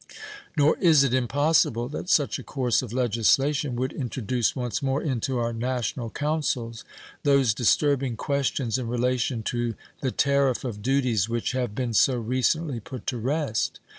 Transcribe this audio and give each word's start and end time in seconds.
Nor 0.57 0.79
is 0.79 1.03
it 1.03 1.13
impossible 1.13 1.87
that 1.89 2.09
such 2.09 2.39
a 2.39 2.43
course 2.43 2.81
of 2.81 2.91
legislation 2.91 3.75
would 3.75 3.93
introduce 3.93 4.55
once 4.55 4.81
more 4.81 4.99
into 4.99 5.37
our 5.37 5.53
national 5.53 6.09
councils 6.09 6.83
those 7.21 7.53
disturbing 7.53 8.17
questions 8.17 8.79
in 8.79 8.87
relation 8.87 9.43
to 9.43 9.75
the 9.99 10.09
tariff 10.09 10.63
of 10.63 10.81
duties 10.81 11.29
which 11.29 11.51
have 11.51 11.75
been 11.75 11.93
so 11.93 12.15
recently 12.17 12.79
put 12.79 13.05
to 13.05 13.19
rest. 13.19 13.79